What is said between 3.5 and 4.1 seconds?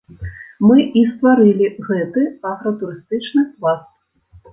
пласт.